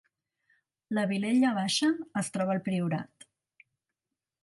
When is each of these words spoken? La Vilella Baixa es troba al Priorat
La 0.99 1.03
Vilella 1.11 1.53
Baixa 1.59 1.91
es 2.25 2.35
troba 2.39 2.57
al 2.59 2.65
Priorat 2.71 3.31